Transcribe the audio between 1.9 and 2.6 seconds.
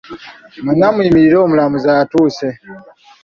atuuse.